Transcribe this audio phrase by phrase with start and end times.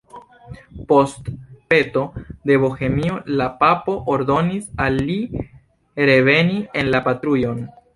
[0.91, 1.29] Post
[1.73, 2.07] peto
[2.51, 5.23] de Bohemio la papo ordonis al li
[6.13, 7.67] reveni en la patrujon.